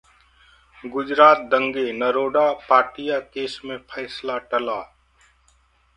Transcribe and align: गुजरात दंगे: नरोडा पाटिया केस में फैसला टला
गुजरात 0.83 1.43
दंगे: 1.51 1.83
नरोडा 1.91 2.47
पाटिया 2.69 3.19
केस 3.35 3.59
में 3.65 3.77
फैसला 3.91 4.37
टला 4.51 4.79